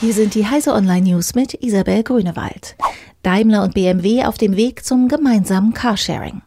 [0.00, 2.76] Hier sind die Heise Online News mit Isabel Grünewald.
[3.22, 6.42] Daimler und BMW auf dem Weg zum gemeinsamen Carsharing.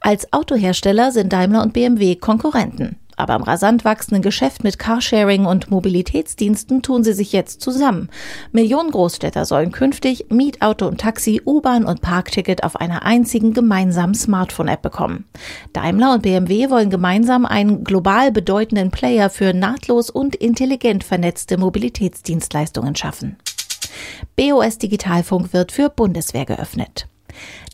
[0.00, 2.96] Als Autohersteller sind Daimler und BMW Konkurrenten.
[3.22, 8.10] Aber im rasant wachsenden Geschäft mit Carsharing und Mobilitätsdiensten tun sie sich jetzt zusammen.
[8.50, 14.82] Millionen Großstädter sollen künftig Mietauto und Taxi, U-Bahn und Parkticket auf einer einzigen gemeinsamen Smartphone-App
[14.82, 15.26] bekommen.
[15.72, 22.96] Daimler und BMW wollen gemeinsam einen global bedeutenden Player für nahtlos und intelligent vernetzte Mobilitätsdienstleistungen
[22.96, 23.36] schaffen.
[24.34, 27.06] BOS Digitalfunk wird für Bundeswehr geöffnet.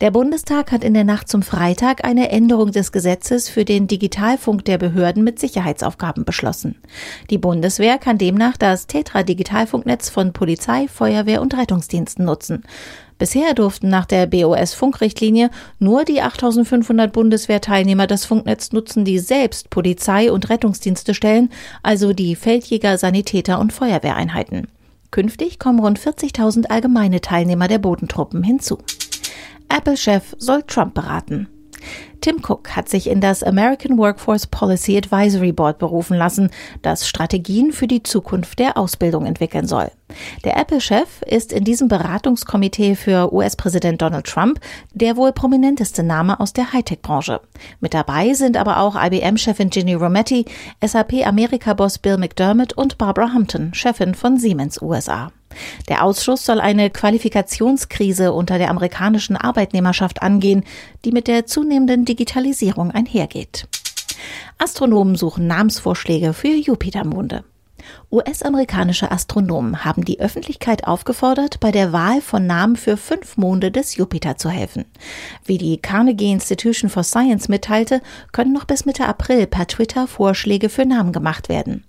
[0.01, 4.65] Der Bundestag hat in der Nacht zum Freitag eine Änderung des Gesetzes für den Digitalfunk
[4.65, 6.75] der Behörden mit Sicherheitsaufgaben beschlossen.
[7.29, 12.63] Die Bundeswehr kann demnach das Tetra-Digitalfunknetz von Polizei, Feuerwehr und Rettungsdiensten nutzen.
[13.19, 20.31] Bisher durften nach der BOS-Funkrichtlinie nur die 8500 Bundeswehrteilnehmer das Funknetz nutzen, die selbst Polizei
[20.31, 21.49] und Rettungsdienste stellen,
[21.83, 24.67] also die Feldjäger, Sanitäter und Feuerwehreinheiten.
[25.11, 28.77] Künftig kommen rund 40.000 allgemeine Teilnehmer der Bodentruppen hinzu.
[29.69, 31.47] Apple-Chef soll Trump beraten.
[32.21, 36.49] Tim Cook hat sich in das American Workforce Policy Advisory Board berufen lassen,
[36.81, 39.89] das Strategien für die Zukunft der Ausbildung entwickeln soll.
[40.43, 44.59] Der Apple-Chef ist in diesem Beratungskomitee für US-Präsident Donald Trump
[44.93, 47.41] der wohl prominenteste Name aus der Hightech-Branche.
[47.79, 50.45] Mit dabei sind aber auch IBM-Chefin Ginny Rometty,
[50.85, 55.31] SAP-Amerika-Boss Bill McDermott und Barbara Hampton, Chefin von Siemens USA.
[55.87, 60.63] Der Ausschuss soll eine Qualifikationskrise unter der amerikanischen Arbeitnehmerschaft angehen,
[61.05, 63.67] die mit der zunehmenden Digitalisierung einhergeht.
[64.57, 67.43] Astronomen suchen Namensvorschläge für Jupitermonde.
[68.11, 73.95] US-amerikanische Astronomen haben die Öffentlichkeit aufgefordert, bei der Wahl von Namen für fünf Monde des
[73.95, 74.85] Jupiter zu helfen.
[75.45, 78.01] Wie die Carnegie Institution for Science mitteilte,
[78.31, 81.83] können noch bis Mitte April per Twitter Vorschläge für Namen gemacht werden.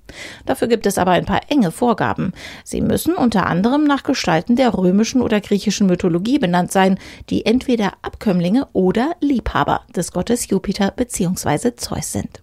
[0.44, 2.32] Dafür gibt es aber ein paar enge Vorgaben.
[2.64, 6.98] Sie müssen unter anderem nach Gestalten der römischen oder griechischen Mythologie benannt sein,
[7.30, 11.76] die entweder Abkömmlinge oder Liebhaber des Gottes Jupiter bzw.
[11.76, 12.42] Zeus sind.